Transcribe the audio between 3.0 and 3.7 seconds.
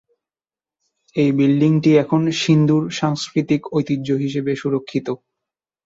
সাংস্কৃতিক